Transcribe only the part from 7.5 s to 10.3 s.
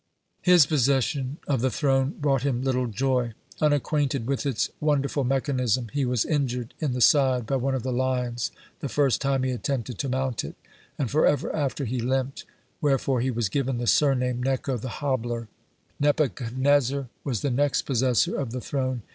one of the lions the first time he attempted to